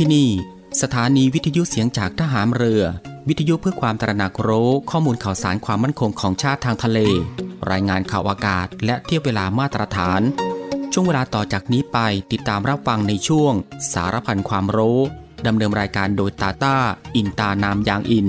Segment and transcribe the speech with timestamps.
[0.00, 0.30] ที่นี่
[0.82, 2.82] สถานีวิทยุเสียงจากทหารเรือ
[3.28, 6.98] วิทยุเพื่อความตระหนักรู้ข้อมูลข่าวสารความมั่นคงของชาติทางทะเล
[7.70, 10.20] รายงานข่าวอากาศ และเทียบเวลามาตรฐาน
[10.92, 11.98] ช่วงเวลาต่อจากนี้ไป
[12.32, 13.52] ติดตามรับฟังในช่วง
[13.92, 15.00] สารพันความรู้
[15.46, 16.76] ดำเนินรายการโดยตาตา
[17.16, 18.28] อินตานามยางอิน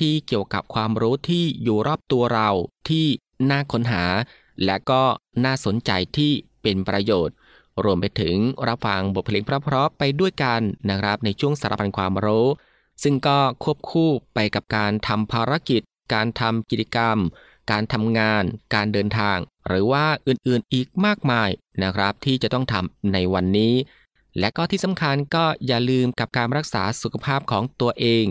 [0.00, 2.50] ที่เกี่ยวกับความรู้ที่อยู่รอบตัวเรา
[2.88, 3.06] ที่
[3.50, 4.04] น่าค้นหา
[4.64, 5.02] และก็
[5.44, 6.32] น่าสนใจที่
[6.62, 7.34] เป็นประโยชน์
[7.84, 8.36] รวมไปถึง
[8.68, 10.60] รับฟังบทเพลงเพราะๆไปด้วยกัน
[10.90, 12.48] นะครับในช่วงสารพันความรู้
[13.02, 15.82] ซึ่งก็ควบคู่ไปกับการทำภารกิจ
[16.14, 17.18] การทำกิจกรรม
[17.70, 18.42] การทำงาน
[18.74, 19.38] การเดินทาง
[19.68, 21.48] หรือว่าอื่นๆอีกมากมาย
[21.82, 23.74] นะครับที่จะต้องทำในวันนี้
[24.38, 28.24] และก็ที่สำคัญก็อย่าลืมกับการรักษาสุขภาพของตัวเอง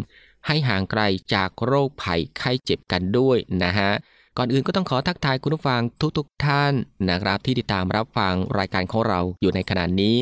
[0.47, 1.01] ให้ห่างไกล
[1.33, 3.91] จากโรคภัยไข้เจ็บกันด้วยนะฮะ
[4.37, 5.81] ก่อนอื่นก็ต้องขอทักทายคุณผู้ฟัง
[6.17, 6.73] ทุกๆทท่าน
[7.09, 10.15] นะครับ ที่ติดตามรับฟังรายการของเราอยู่ในขณะนี้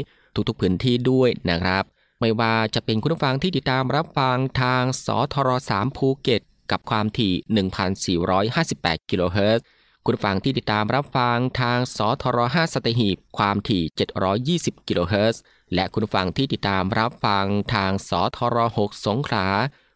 [0.48, 1.84] ทุกๆพื้นที่ด้วยนะครับ
[2.22, 6.42] ไม่ว่าจะเป็นคุณผู้ฟังที่ติดตามรับฟังทางสทร3ภูเก็ต
[6.72, 7.34] กับความถี่
[8.42, 9.64] 1,458 กิโลเฮิรตซ์
[10.06, 13.84] คุณผู้ฟังที่ติดตามรับฟังทางสทร5สตหีบความถี่
[14.76, 15.42] 720 กิโลเฮิรตซ์
[15.74, 19.48] และคุณผู้ฟังที่ติดตามรับฟังทางสทร6สงขลา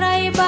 [0.00, 0.47] ใครบ้า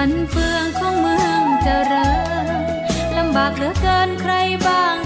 [0.00, 2.10] ฝันเฟืองของเมืองเจริ
[2.44, 2.66] ญ
[3.16, 4.32] ลำบากเหลือเกินใคร
[4.66, 4.96] บ้าง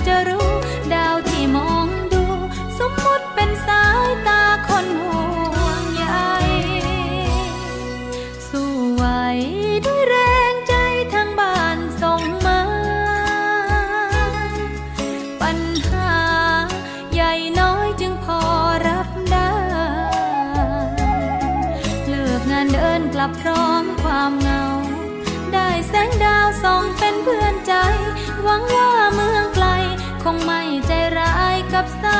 [31.81, 32.19] ร้า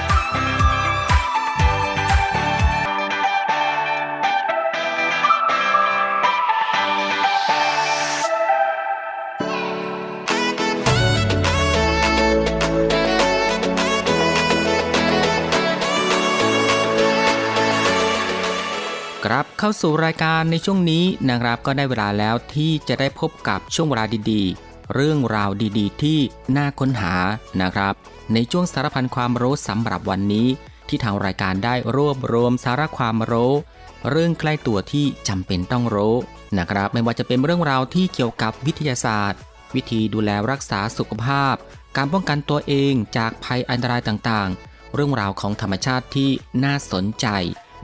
[19.33, 26.19] กลับเข้าสู่รายการในช่วงนี้นะครับก็ได้เวลาแล้วที่จะได้พบกับช่วงเวลาดีๆ เรื่องราวดีๆ ที่
[26.57, 27.15] น่าค้นหา
[27.61, 27.93] นะครับ
[28.33, 30.47] ในช่วงสารพันความรู้สำหรับวันนี้
[30.87, 33.53] ที่ทางรายการได้รวบรวมสาระความรู้
[34.09, 36.15] เรื่องใกล้ตัวที่จำเป็นต้องรู้
[36.57, 39.39] นะครับ ไม่ว่าจะเป็นเรื่องราวที่เกี่ยวกับวิทยาศาสตร์
[39.75, 41.55] วิธีดูแลรักษาสุขภาพ
[41.97, 46.29] การป้องกันตัวเองจากภัยอันตรายต่างๆ เรื่องราวของธรรมชาติที่
[46.63, 47.27] น่าสนใจ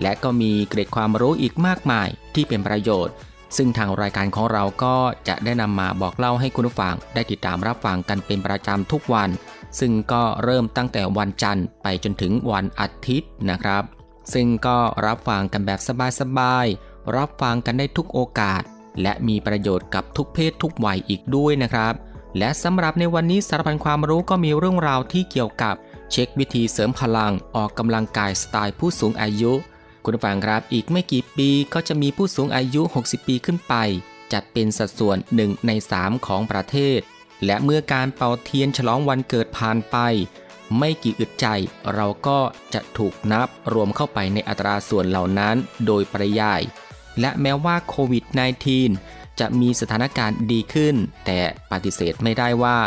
[0.02, 3.14] และก็มีเกร็ดความรู้อีกมากมายที่เป็นประโยชน์
[3.58, 4.96] ซึ่งทางรายการของเราก็
[5.28, 9.30] จะได้นำมาบอกเล่าให้คุณผู้ฟังได้ติดตามรับฟังกันเป็นประจำทุกวัน
[9.80, 13.84] ซึ่งก็เริ่มตั้งแต่วันจันทร์ไปจนถึงวันอาทิตย์นะครับ
[14.34, 15.80] ซึ่งก็รับฟังกันแบบ
[16.20, 18.62] สบายๆรับฟังกันได้ทุกโอกาส
[19.02, 21.94] และมีประโยชน์กับทุกเพศทุกวัยอีกด้วยนะครับ
[22.38, 25.76] และสำหรับในวันนี้สารพันความรู้ก็มีเรื่องราวที่เกี่ยวกับ
[26.12, 29.54] เช็ควิธีเสริมพลังออกกำลังกายสไตล์ผู้สูงอายุ
[30.10, 33.74] คุณผู้ฟังครับ อีกไม่กี่ปีก็จะมีผู้สูงอายุ 60 ปีขึ้นไป
[34.34, 37.00] จัดเป็นสัดส่วน 1 ใน 3 ของประเทศ
[37.46, 39.98] และเมื่อการเป่าเทียนฉลองวันเกิดผ่านไป
[40.78, 41.48] ไม่กี่อึดใจ
[41.94, 42.40] เราก็
[42.74, 46.62] จะถูกนับรวมเข้าไปในอัตราส่วนเหล่านั้นโดยปริยาย
[47.20, 48.24] และแม้ว่าโควิด
[48.82, 50.96] -19 จะมีสถานการณ์ดีขึ้น
[51.26, 51.40] แต่
[51.72, 52.78] ปฏิเสธไม่ได้ว่า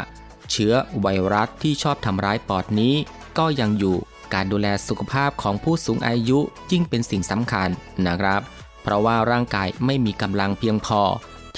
[0.51, 2.95] เชื้อไวรัสที่ชอบทำร้ายปอดนี้
[3.39, 3.97] ก็ยังอยู่
[4.35, 6.39] การดูแลสุขภาพของผู้สูงอายุ
[6.73, 7.69] ยิ่งเป็นสิ่งสำคัญ
[8.07, 8.41] นะครับ
[8.83, 11.03] เพราะว่าร่างกายไม่มีกำลังเพียงพอ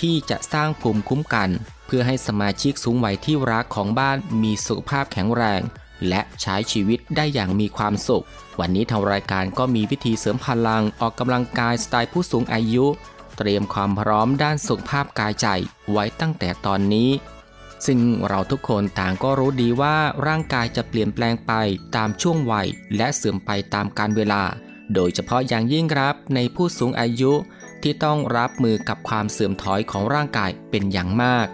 [0.00, 1.50] ที่จะสร้างภูมิคุ้มกัน
[1.86, 5.60] เพื่อให้สมาชิกสูงวัยที่รักของบ้านมีสุขภาพแข็งแรง
[6.08, 8.24] และใช้ชีวิตได้อย่างมีความสุข
[8.60, 12.86] วันนี้ทางรายการก็มีวิธีเสริมพลังออกกำลังกายสไตล์ผู้สูงอายุ
[13.38, 15.46] เตรียมความพร้อมด้านสุขภาพกายใจ
[15.92, 17.10] ไว้ตั้งแต่ตอนนี้
[17.86, 19.96] ซึ่งเราทุกคนต่างก็รู้ดีว่า
[20.26, 21.52] ร่างกายจะเปลี่ยนแปลงไป
[21.96, 24.42] ตามช่วงวัย และเสื่อมไปตามกาลเวลา
[24.94, 27.32] โดยเฉพาะอย่างยิ่งครับในผู้สูงอายุ
[27.82, 31.46] ที่ต้องรับมือกับความเสื่อมถอยของร่างกายเป็นอย่างมาก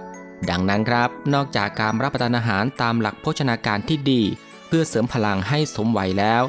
[0.50, 4.22] ดังนั้นครับ นอกจากการรับประทานอาหารตามหลักโภชนาการที่ดี
[4.66, 6.42] เพื่อเสริมพลังให้สมวัยแล้ว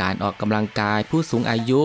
[0.00, 1.80] การออกกำลังกายผู้สูงอายุ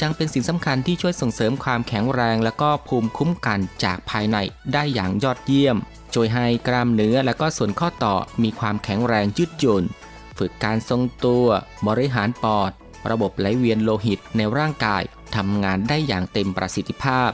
[0.00, 4.36] ยังเป็นสิ่งสำคัญที่ช่วยส่งเสริมความแข็งแรง และก็ภูมิคุ้มกันจากภายใน
[4.72, 5.76] ได้อย่างยอดเยี่ยม
[6.14, 9.84] ช่วยให้กล้ามเนื้อและก็ส่วนข้อต่อมีความแข็งแรงยืดหยุ่น
[10.38, 11.46] ฝึกการทรงตัว
[11.86, 12.70] บริหารปอด
[13.10, 15.02] ระบบไหลเวียนโลหิตในร่างกาย
[15.36, 17.30] ทำงานได้อย่างเต็มประสิทธิภาพ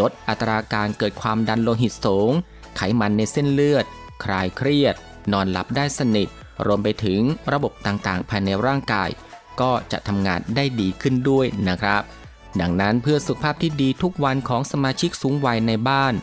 [0.00, 2.30] ลดอัตราการเกิดความดันโลหิตสูง
[2.76, 3.84] ไขมันในเส้นเลือด
[4.24, 4.94] คลายเครียด
[5.32, 6.28] นอนหลับได้สนิท
[6.66, 7.20] รวมไปถึง
[7.52, 9.10] ระบบต่างๆ ภายในร่างกาย
[9.60, 12.02] ก็จะทำงานได้ดีขึ้นด้วยนะครับ
[12.60, 16.14] ดังนั้นเพื่อสุขภาพที่ดีทุกวันของสมาชิกสูงวัยในบ้าน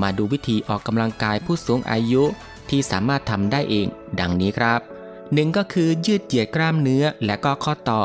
[0.00, 2.24] มาดูวิธีออกกำลังกายผู้สูงอายุ
[2.70, 3.86] ที่สามารถทำได้เอง
[4.20, 4.80] ดังนี้ครับ
[5.34, 8.02] หนึ่งก็คือยืดเหยียดกล้ามเนื้อและก็ข้อต่อ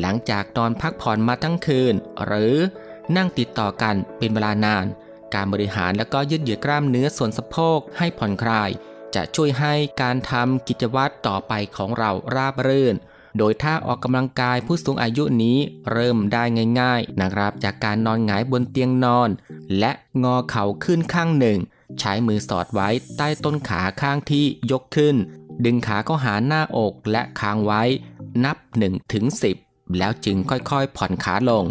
[0.00, 2.56] หลังจากนอนพักผ่อนมาทั้งคืน หรือ
[3.16, 4.86] นั่งติดต่อกันเป็นเวลานาน
[5.34, 8.70] การบริหารและก็ยืดเหยียดกล้ามเนื้อส่วนสะโพกให้ผ่อนคลาย
[9.14, 12.94] จะช่วยให้การทำกิจวัตรต่อไปของเราราบรื่น
[13.38, 15.58] โดยถ้าออกกำลังกายผู้สูงอายุนี้
[15.92, 16.42] เริ่มได้
[16.80, 19.28] ง่าย ๆ นะครับ จากการนอนหงายบนเตียงนอน
[19.78, 19.92] และ
[20.24, 21.58] งอเข่าขึ้นข้างหนึ่ง
[22.00, 25.16] ใช้มือสอดไว้ใต้ต้นขาข้างที่ยกขึ้น
[25.64, 27.82] ดึงขาเข้าหาหน้าอกและค้างไว้
[28.44, 29.24] นับ1ถึง
[29.60, 31.64] 10 แล้วจึงค่อยๆ ผ่อนขาลง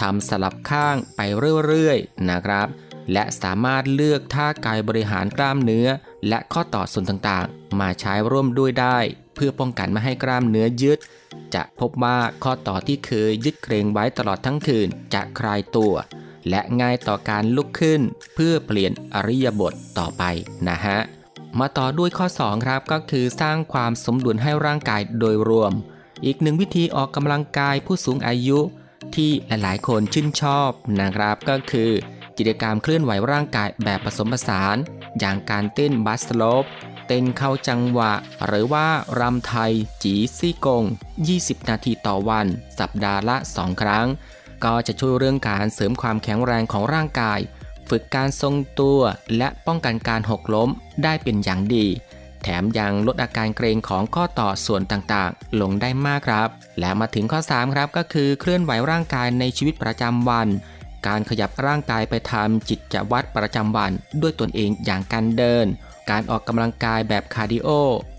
[0.00, 1.20] ทำสลับข้างไป
[1.66, 2.68] เรื่อยๆ นะครับ
[3.12, 5.88] และสามารถเลือกท่ากายบริหารกล้ามเนื้อ
[6.28, 8.98] และข้อต่อส่วนต่างๆ มาใช้ร่วมด้วยได้
[9.34, 10.98] เพื่อป้องกันไม่ให้กล้ามเนื้อยึด
[11.54, 15.94] จะพบว่าข้อต่อที่เคยยึดเกรงไว้ตลอดทั้งคืนจะคลายตัว
[16.48, 18.00] และง่ายต่อการลุกขึ้น
[18.34, 20.22] เพื่อเปลี่ยนอริยบทต่อไป
[20.68, 20.98] นะฮะ
[21.58, 25.72] มาต่อด้วยข้อ 2 ครับก็คือสร้างความสมดุลให้ร่างกายโดยรวม
[26.24, 28.60] อีกหนึ่งวิธีออกกำลังกายผู้สูงอายุ
[29.14, 30.70] ที่หลายๆ คนชื่นชอบ
[31.00, 31.90] นะครับก็คือ
[32.38, 34.76] กิจกรรมเคลื่อนไหวร่างกายแบบผสมผสาน
[35.18, 36.64] อย่างการเต้นบัสโลป
[37.06, 38.12] เต้นเข้าจังหวะ
[38.46, 38.86] หรือว่า
[39.20, 39.72] รำไทย
[40.02, 40.84] จีซี่กง
[41.26, 42.46] 20 นาทีต่อวัน
[42.78, 44.06] สัปดาห์ละ 2 ครั้ง
[44.64, 47.40] ก็จะช่วยเรื่องการเสริมความแข็งแรงของร่างกาย
[47.90, 49.00] ฝึกการทรงตัว
[49.36, 50.68] และป้องกันการหกล้ม
[51.02, 51.86] ได้เป็นอย่างดี
[52.42, 60.48] แถมยังลดอาการเกร็งของข้อต่อส่วนต่างๆ ลงได้มากครับ และมาถึงข้อ 3 ครับก็คือเคลื่อนไหวร่างกายในชีวิตประจำวัน
[61.06, 63.92] การขยับร่างกายไปทำกิจวัตรประจำวัน
[64.22, 65.66] ด้วยตนเองอย่างการเดิน
[66.10, 67.68] การออกกำลังกายแบบคาร์ดิโอ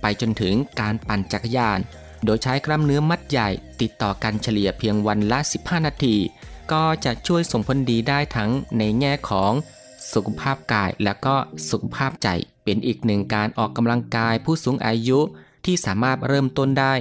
[0.02, 1.80] ไปจนถึงการปั่นจักรยาน
[2.26, 3.50] โดยใช้กล้ามเนื้อมัดใหญ่
[3.82, 6.16] ติดต่อกันเฉลี่ยเพียงวันละ 15 นาที
[6.72, 9.52] ก็จะช่วยส่งผลดีได้ทั้งในแง่ของ
[10.14, 11.36] สุขภาพกายและก็
[11.70, 12.28] สุขภาพใจ
[12.64, 15.20] เป็นอีกหนึ่งการออกกำลังกายผู้สูงอายุ
[15.66, 16.94] ที่สามารถเริ่มต้นได้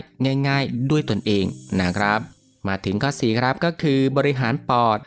[0.48, 1.44] ง่ายๆ ด้วยตนเอง
[1.80, 2.20] นะครับ
[2.66, 4.98] มาถึงข้อ4ครับก็คือบริหารปอด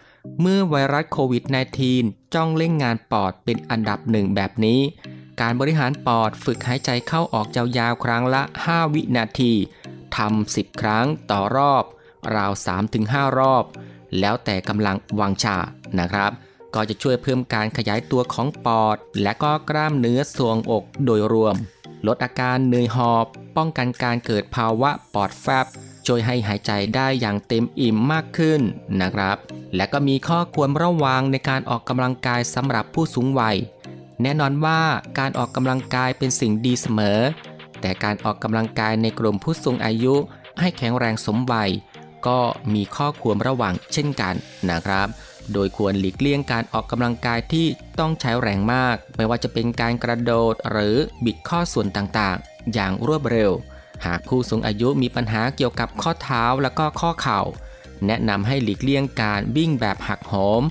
[0.41, 1.43] เมื่อไวรัสโควิด
[1.89, 4.79] -19 จ้องเล่นงานปอดเป็นอันดับหนึ่งแบบนี้
[5.41, 9.53] การบริหารปอดฝึกหายใจเข้าออกยาวๆครั้งละ 5 วินาที
[10.15, 11.83] ทำ10 ครั้งต่อรอบ
[12.35, 12.51] ราว
[12.95, 13.63] 3-5 รอบ
[14.19, 15.57] แล้วแต่กำลังวางชา
[15.99, 16.31] นะครับ
[16.73, 21.55] ก็จะช่วยเพิ่มการขยายตัวของปอด และก็กล้ามเนื้อสวงอกโดยรวม
[22.07, 23.25] ลดอาการเหนื่อยหอบ
[23.57, 25.65] ป้องกันการเกิดภาวะปอดแฟบ
[26.05, 28.61] ช่วยให้หายใจได้อย่างเต็มอิ่มมากขึ้น
[29.01, 29.37] นะครับ
[29.75, 33.57] และก็มีข้อควรระวังในการออกกำลังกายสำหรับผู้สูงวัย
[34.21, 34.81] แน่นอนว่า
[35.19, 37.19] การออกกำลังกายเป็นสิ่งดีเสมอ
[37.85, 40.15] แต่การออกกำลังกายในกลุ่มผู้สูงอายุ
[40.59, 41.69] ให้แข็งแรงสมวัย
[42.27, 42.39] ก็
[42.73, 44.35] มีข้อควรระวังเช่นกัน
[44.69, 45.07] นะครับ
[45.53, 47.67] โดยควรหลีกเลี่ยงการออกกำลังกายที่
[47.99, 53.51] ต้องใช้แรงมาก ไม่ว่าจะเป็นการกระโดดหรือบิดข้อส่วนต่างๆ อย่างรวดเร็ว
[54.05, 57.41] หากผู้สูงอายุมีปัญหาเกี่ยวกับข้อเท้าและก็ข้อเข่า
[58.05, 60.63] แนะนำให้หลีกเลี่ยงการวิ่งแบบหักโหม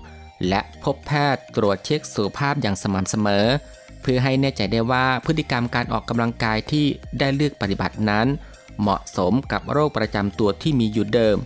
[0.48, 3.46] และพบแพทย์ตรวจเช็คสุขภาพอย่างสม่ำเสมอ
[4.04, 6.86] เพื่อให้แน่ใจได้ว่าพฤติกรรมการออกกำลังกายที่
[7.18, 8.26] ได้เลือกปฏิบัตินั้น
[8.80, 11.36] เหมาะสมกับโรคประจำตัวที่มีอยู่เดิม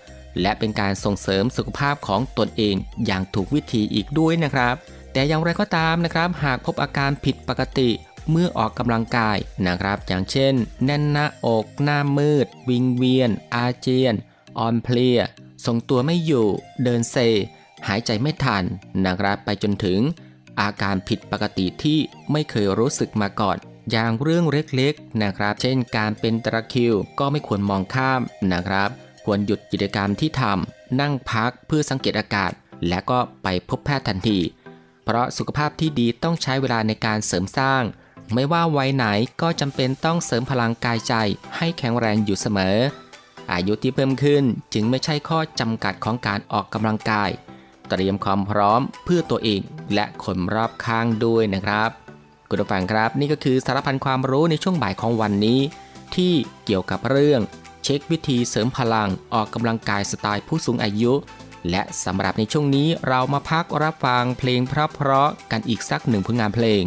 [0.40, 2.74] และเป็นการส่งเสริมสุขภาพของตนเอง
[3.06, 4.74] อย่างถูกวิธีอีกด้วยนะครับ
[5.12, 7.90] แต่อย่างไรก็ตามนะครับหากพบอาการผิดปกติ
[8.30, 14.14] เมื่อออกกำลังกายนะครับ อย่างเช่น แน่นหน้าอก หน้ามืด วิงเวียน อาเจียน
[14.58, 15.18] อ่อนเพลีย
[15.66, 16.46] ทรงตัวไม่อยู่
[16.84, 17.16] เดินเซ
[17.88, 18.64] หายใจไม่ทัน
[19.04, 20.00] นะครับไปจนถึง
[20.60, 21.98] อาการผิดปกติที่
[22.32, 23.56] ไม่เคยรู้สึกมาก่อน
[23.90, 28.20] อย่างเรื่องเล็กๆนะครับ เช่นการเป็นตะคริวก็ไม่ควรมองข้าม
[28.52, 28.90] นะครับ
[29.24, 32.52] ควรหยุดกิจกรรมที่ทำนั่งพักเพื่อสังเกตอากาศ
[32.88, 34.38] และก็ไปพบแพทย์ทันที
[35.04, 37.82] เพราะสุขภาพที่ดีต้องใช้เวลาในการเสริมสร้าง
[38.34, 39.06] ไม่ว่าวัยไหน
[39.42, 41.14] ก็จำเป็นต้องเสริมพลังกายใจ
[41.56, 42.76] ให้แข็งแรงอยู่เสมอ
[43.52, 47.30] อายุที่เพิ่มขึ้นจึงไม่ใช่ข้อจำกัดของการออกกำลังกาย
[47.90, 49.60] เตรียมความพร้อมเพื่อตัวเอง
[49.94, 51.90] และคนรอบข้างด้วยนะครับ
[52.48, 55.60] คุณผู้ฟังครับนี่ก็คือสารพันความรู้ในช่วงบ่ายของวันนี้
[56.14, 56.32] ที่
[56.64, 57.40] เกี่ยวกับเรื่อง
[57.84, 61.12] เช็ควิธีเสริมพลังออกกำลังกายสไตล์ผู้สูงอายุ
[61.70, 66.82] และสำหรับในช่วงนี้เรามาพักรับฟังเพลงเพราะๆกันอีกสักหนึ่งผลงานเพลง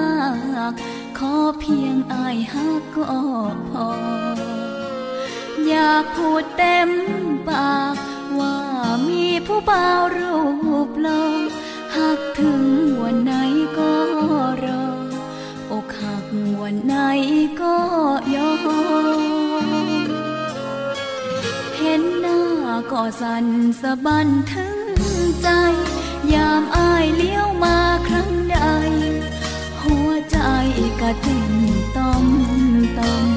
[0.00, 0.04] า
[0.70, 0.72] ก
[1.18, 3.04] ขอเพียงอายหักก็
[3.70, 3.88] พอ
[5.68, 6.90] อยากพูดเต็ม
[7.48, 7.96] ปาก
[8.38, 8.58] ว่า
[9.08, 10.36] มีผู้บ่าวรู
[10.88, 11.24] ปหล่อ
[11.96, 12.64] หักถึง
[13.02, 13.32] วันไหน
[13.78, 13.92] ก็
[14.64, 14.66] ร
[15.70, 16.26] อ อกหัก
[16.62, 16.96] วันไหน
[17.62, 17.76] ก็
[18.34, 18.52] ยอ
[19.98, 20.00] ม
[21.78, 22.42] เห็นหน้า
[22.92, 23.46] ก็สั่น
[23.80, 24.78] สะบันถึง
[25.42, 25.48] ใจ
[26.34, 27.78] ยามอายเลี้ยวมา
[28.08, 28.56] ครั้งใด
[30.30, 30.36] ใจ
[31.00, 31.52] กะต้น
[31.96, 32.26] ต้อม
[32.98, 33.28] ต้อม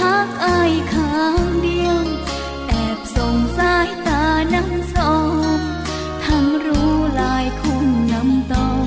[0.00, 2.04] หักอายข้างเดียว
[2.68, 4.24] แอบส่งสายตา
[4.54, 4.96] น้ำส
[5.58, 5.60] ม
[6.24, 8.86] ทั้งรู้ลายคุณน้ำตอม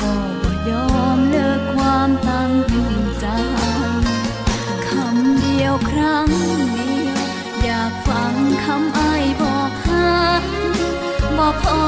[0.00, 2.54] ก็บ่ยอมเลิกความตั้ง
[3.20, 3.26] ใจ
[4.88, 6.28] คำเดียวครั้ง
[6.72, 7.18] เดียว
[7.62, 10.42] อยากฟังคำอายบอกหัก
[11.38, 11.80] บอกพอ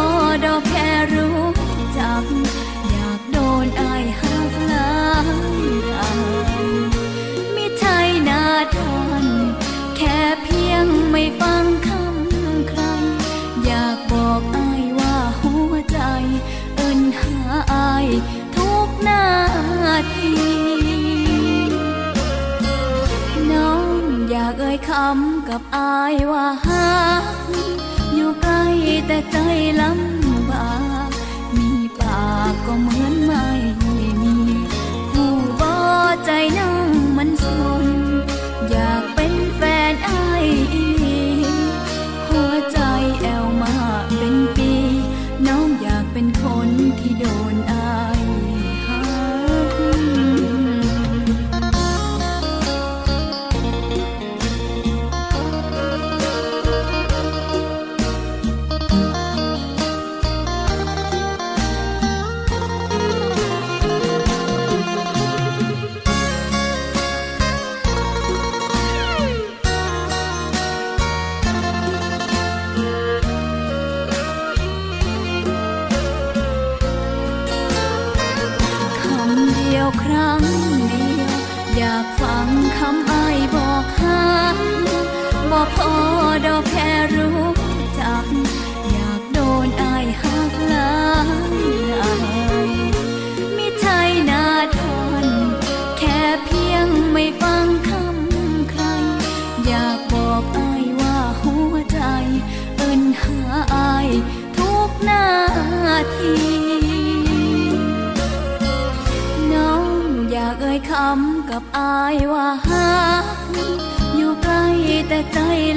[0.45, 1.41] ดอกแค่รู้
[1.99, 2.25] จัก
[20.15, 20.31] ที
[23.53, 27.25] น้องอยากเอ่ยคำกับอายว่าฮัก
[28.15, 28.63] อยู่ใกล้
[29.07, 29.37] แต่ใจ
[29.81, 30.71] ลำบา
[31.07, 31.09] ก
[31.57, 33.47] มีปากก็เหมือนไม่
[33.83, 33.97] มี
[35.11, 35.73] ผู้บ่
[36.25, 36.76] ใจน้อง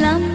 [0.06, 0.29] ล้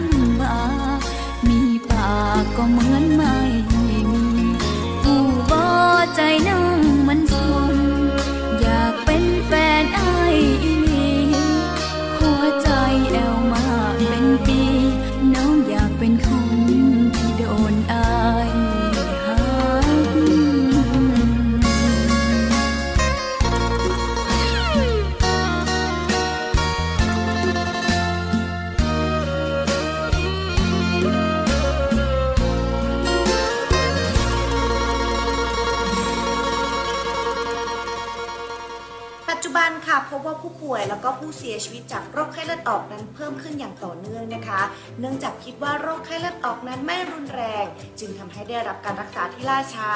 [40.89, 44.61] แล้วก็ผู้เสียชีวิตจากโรคไข้เลือดออกนั้นเพิ่มขึ้นอย่างต่อเนื่องนะคะ
[44.99, 47.65] เนื่องจากคิดว่าโรคไข้เลือดออกนั้นไม่รุนแรง
[47.99, 49.89] จึงทำให้ได้รับการรักษาที่ล่าช้า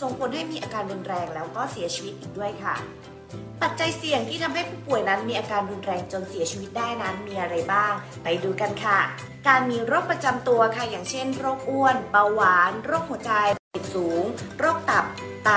[0.00, 2.76] ส่งผลให้มีอาการรุนแรงแล้วก็เสียชีวิตอีกด้วยค่ะ
[3.62, 8.98] ปัจจัยเสี่ยงที่ทำให้ผู้ป่วยนั้นมีอาการรุนแรงจนเสียชีวิตได้นั้นมีอะไรบ้าง ไปดูกันค่ะ
[9.48, 13.32] การมีโรคประจำตัวค่ะอย่างเช่น โรคอ้วน เบาหวาน โรคหัวใจ
[13.94, 14.24] สูง
[14.58, 15.04] โรคตับ
[15.46, 15.52] ไต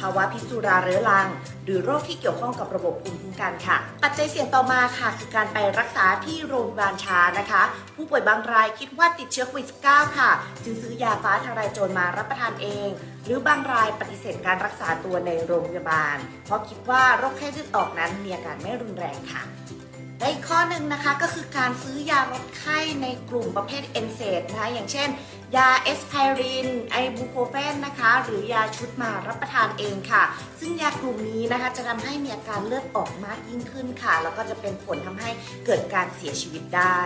[0.00, 1.28] ภาวะพิษสุราเรื้อรัง
[1.64, 7.62] หรือโรคที่เกี่ยวข้องกับระบบภูมิคุ้มกันค่ะ ปัจจัยเสี่ยงต่อมาค่ะ คือการไปรักษาที่โรงพยาบาลช้านะคะ
[7.96, 10.30] ผู้ป่วยบางรายคิดว่าติดเชื้อโควิด -19 ค่ะ
[10.64, 12.88] จึงซื้อยาฟ้าทลายโจรมารับประทานเอง
[13.24, 19.42] หรือบางรายปฏิเสธการรักษาตัวในโรงพยาบาล เพราะคิดว่าโรคไข้เลือดออกนั้นมีอาการไม่รุนแรงค่ะ
[20.18, 25.08] และอีกข้อหนึ่งนะคะก็คือการซื้อยาลดไข้ในกลุ่มประเภทเอนเซดนะคะอย่างเช่น
[25.56, 30.22] ยาเอสไพริน ไอบูโคเฟนนะคะ หรือยาชุดมารับประทานเองค่ะ
[30.60, 35.30] ซึ่งยากลุ่มนี้นะคะจะทำให้มีอาการเลือดออกมากยิ่งขึ้นค่ะ แล้วก็จะเป็นผลทำให้
[35.66, 37.00] เกิดการเสียชีวิตได้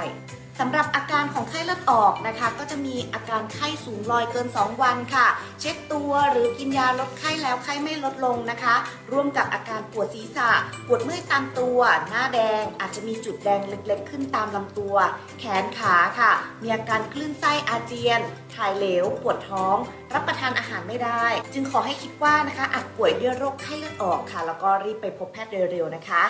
[0.61, 5.27] สำหรับอาการของไข้เลือดออกนะคะ ก็จะมีอาการไข้สูงลอยเกิน 2 วันค่ะ
[5.61, 8.75] เช็ดตัวหรือกินยาลดไข้แล้วไข้ไม่ลดลงนะคะ
[9.12, 10.51] ร่วมกับอาการปวดศีรษะ
[10.87, 14.97] ปวดเมื่อยตามตัว หน้าแดง อาจจะมีจุดแดงเล็กๆ ขึ้นตามลำตัว
[15.38, 18.21] แขนขาค่ะ มีอาการคลื่นไส้อาเจียน
[18.55, 19.77] ถ่ายเหลว ปวดท้อง
[20.14, 26.25] รับประทานอาหารไม่ได้ จึงขอให้คิดว่านะคะอาจป่วยด้วยโรคไข้เลือดออกค่ะ แล้วก็รีบไปพบแพทย์เร็วๆนะคะ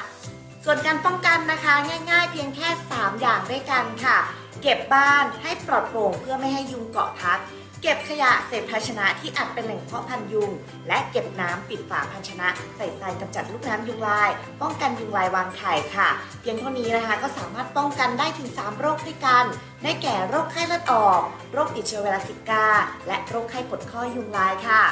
[0.68, 1.74] ส่วนการป้องกันนะคะ
[2.10, 4.18] ง่ายๆ เพียงแค่ 3 อย่างด้วยกันค่ะ
[4.62, 7.38] เก็บบ้านให้ปลอดโปร่งเพื่อไม่ให้ยุงเกาะทับ
[7.82, 10.50] เก็บขยะเศษภาชนะที่อาจเป็นแหล่งเพาะพันยุง
[10.88, 14.30] และเก็บน้ำปิดฝาภาชนะใส่ทรายกำจัดลูกน้ำยุงลาย
[14.62, 16.08] ป้องกันยุงลายวางไข่ค่ะ
[16.40, 19.44] เพียงเท่านี้นะคะก็สามารถป้องกันได้ถึง 3 โรคด้วยกัน
[19.82, 21.20] ได้แก่โรคไข้เลือดออก
[21.52, 22.66] โรคติดเชื้อไวรัสซิก้า
[23.08, 24.82] และโรคไข้ปวดข้อยุงลายค่ะ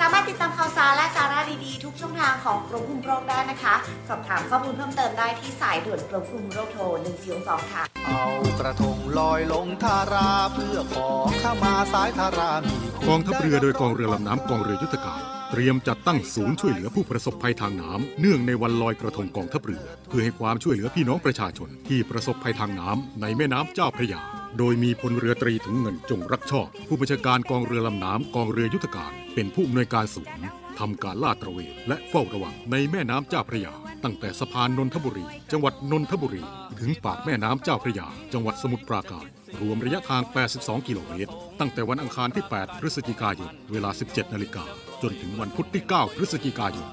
[0.00, 3.74] สามารถติดตามข่าวสารและสาระดีๆ ทุกช่องทางของกรมคุมโรคได้นะคะ
[4.08, 6.84] สอบถามข้อมูลเพิ่มเติมได้ที่สายด่วนกรมคุมโรคโทร
[7.26, 8.26] 1422ค่ะ เอา
[8.60, 24.22] กระทงลอยลงทาราเพื่อขอเข้ามาสายทารามีคุณกองทัพเรือโดยกองเรือลำน้ำกองเรือยุทธการ เตรียมจัดตั้งศูนย์ช่วยเหลือผู้ประสบภัยทางน้ำเนื่องในวันลอยกระทงกองทัพเรือ เพื่อให้ความช่วยเหลือพี่น้องประชาชนที่ประสบภัยทางน้ำในแม่น้ำเจ้าพระยา
[24.58, 30.46] โดยมีพลเรือตรีถุงเงินจงรักชอบ ผู้บัญชาการกองเรือลำน้ำกองเรือยุทธการ เป็นผู้อำนวยการศูนย์
[30.78, 33.72] ทำการลาดตระเวนและเฝ้าระวังในแม่น้ำเจ้าพระยา
[34.04, 36.44] ตั้งแต่สะพานนนทบุรี จังหวัดนนทบุรี
[36.80, 39.26] ถึงปากแม่น้ำเจ้าพระยา จังหวัดสมุทรปราการ
[39.60, 40.22] รวมระยะทาง
[40.54, 44.64] 82 กิโลเมตร ตั้งแต่วันอังคารที่ 8 พฤศจิกายน เวลา 17 นาฬิกา
[45.02, 46.86] จนถึงวันพุธที่ 9 พฤศจิกายน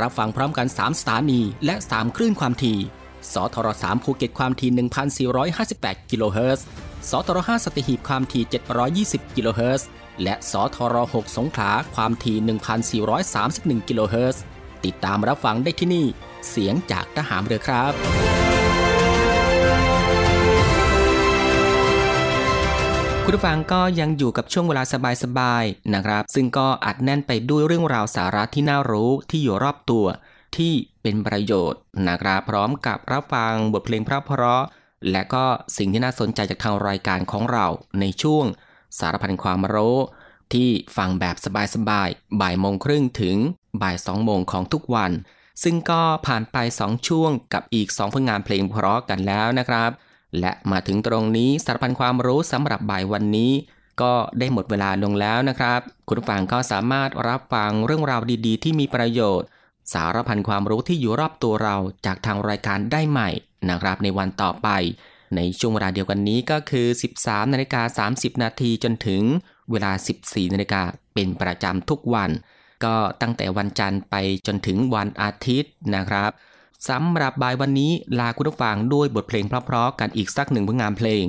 [0.00, 2.78] รับฟังพร้อมกัน 3 สถานีและ 3 คลื่นความถี่
[3.34, 4.70] สทร3ภูเก็ตความถี่
[5.56, 6.66] 1,458 กิโลเฮิรตซ์
[7.10, 8.44] สทร5สัตหีบความถี่
[9.08, 9.88] 720 กิโลเฮิรตซ์
[10.22, 14.42] และสทร6สงขลาความถี่ 1,431 กิโลเฮิรตซ์
[14.84, 16.06] ติดตามรับฟังได้ที่นี่
[16.50, 17.92] เสียงจากทหารเรือครับ
[23.24, 24.82] คุณผู้ฟังก็ยังอยู่กับช่วงเวลา
[25.22, 30.06] สบายๆนะครับ ซึ่งก็อัดแน่นไปด้วยเรื่องราวสาระที่น่ารู้ที่อยู่รอบตัว
[30.58, 34.10] ที่เป็นประโยชน์นะครับพร้อมกับรับฟังบทเพลงเพ
[34.42, 34.62] ราะ
[35.10, 35.44] และก็
[35.76, 37.66] สิ่งที่น่าสนใจจากทางรายการของเรา
[38.00, 38.44] ในช่วง
[38.98, 39.96] สารพันความรู้
[40.52, 41.36] ที่ฟังแบบ
[41.74, 43.36] สบายๆ บ่ายโมงครึ่งถึง
[43.82, 45.12] บ่ายสองโมงของทุกวัน
[45.62, 49.90] ซึ่งก็ผ่านไป 2 ช่วงกับอีก 2 ผลงานเพลงเพราะกันแล้วนะครับ
[50.40, 53.52] และมาถึงตรงนี้สารพันความรู้สำหรับบ่ายวันนี้
[54.02, 59.48] ก็ได้หมดเวลาลงแล้วนะครับ คุณผู้ฟังก็สามารถรับฟังเรื่องราวดีๆ ที่มีประโยชน์
[59.92, 63.30] สารพันความรู้ที่อยู่รอบตัวเราจากทางรายการได้ใหม่
[63.68, 64.68] นะครับในวันต่อไป
[65.36, 66.86] ในช่วงเวลาเดียวกันนี้ก็คือ
[67.18, 69.22] 13นาฬิกา30 นาทีจนถึง
[69.70, 70.82] เวลา 14นาฬิกา
[71.14, 72.30] เป็นประจำทุกวัน
[72.84, 74.14] ก็ตั้งแต่วันจันทร์ไป
[74.46, 76.30] จนถึงวันอาทิตย์นะครับ
[76.88, 81.24] สำหรับบ่ายวันนี้ลาคุณผู้ฟังด้วยบทเพลงเพราะๆกันอีกสักหนึ่งผลงานเพลง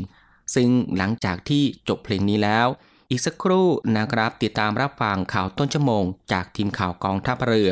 [0.56, 2.68] ซึ่งหลังจากที่จบเพลงนี้แล้ว
[3.10, 3.68] อีกสักครู่
[3.98, 7.72] นะครับติดตามรับฟังข่าวต้นชั่วโมง จากทีมข่าวกองทัพเรือ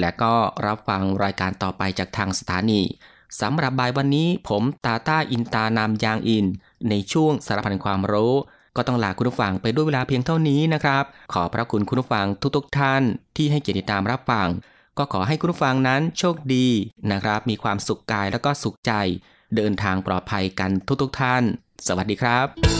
[0.00, 0.34] และก็
[0.66, 2.82] รับฟังรายการต่อไปจากทางสถานี
[3.40, 6.46] สำหรับบ่ายวันนี้ผมตาต้าอินตานามยางอิน
[6.88, 8.34] ในช่วงสารพันความรู้
[8.76, 12.26] ก็ต้องลาคุณผู้ฟังไปด้วยเวลาเพียงเท่านี้นะครับ ขอพระคุณคุณผู้ฟัง
[12.56, 13.02] ทุกๆท่าน
[13.36, 14.48] ที่ให้เกียรติตามรับฟัง
[14.98, 16.66] ก็ขอให้คุณผู้ฟังนั้นโชคดี
[17.12, 18.92] นะครับ มีความสุขกายแล้วก็สุขใจ
[19.56, 20.70] เดินทางปลอดภัยกัน
[21.02, 21.42] ทุกๆท่าน
[21.86, 22.71] สวัสดีครับ